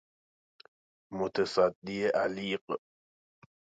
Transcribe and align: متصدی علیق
متصدی 1.17 1.99
علیق 2.23 2.63